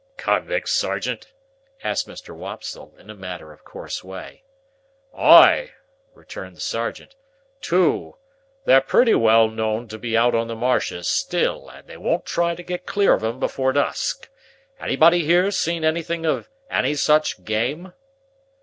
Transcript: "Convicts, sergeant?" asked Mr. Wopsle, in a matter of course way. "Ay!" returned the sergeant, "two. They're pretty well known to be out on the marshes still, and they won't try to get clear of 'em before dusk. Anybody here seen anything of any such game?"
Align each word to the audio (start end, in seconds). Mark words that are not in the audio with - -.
"Convicts, 0.17 0.71
sergeant?" 0.71 1.27
asked 1.83 2.07
Mr. 2.07 2.35
Wopsle, 2.35 2.95
in 2.97 3.11
a 3.11 3.15
matter 3.15 3.53
of 3.53 3.63
course 3.63 4.03
way. 4.03 4.41
"Ay!" 5.15 5.73
returned 6.15 6.55
the 6.55 6.59
sergeant, 6.59 7.13
"two. 7.61 8.15
They're 8.65 8.81
pretty 8.81 9.13
well 9.13 9.47
known 9.47 9.87
to 9.89 9.99
be 9.99 10.17
out 10.17 10.33
on 10.33 10.47
the 10.47 10.55
marshes 10.55 11.07
still, 11.07 11.69
and 11.69 11.85
they 11.85 11.97
won't 11.97 12.25
try 12.25 12.55
to 12.55 12.63
get 12.63 12.87
clear 12.87 13.13
of 13.13 13.23
'em 13.23 13.39
before 13.39 13.73
dusk. 13.73 14.27
Anybody 14.79 15.23
here 15.23 15.51
seen 15.51 15.83
anything 15.85 16.25
of 16.25 16.49
any 16.71 16.95
such 16.95 17.43
game?" 17.45 17.93